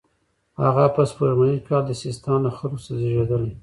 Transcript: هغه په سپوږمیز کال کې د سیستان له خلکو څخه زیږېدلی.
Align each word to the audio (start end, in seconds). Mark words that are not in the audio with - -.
هغه 0.63 0.85
په 0.95 1.01
سپوږمیز 1.09 1.57
کال 1.67 1.83
کې 1.87 1.87
د 1.87 1.99
سیستان 2.03 2.39
له 2.45 2.51
خلکو 2.57 2.83
څخه 2.83 2.95
زیږېدلی. 2.99 3.53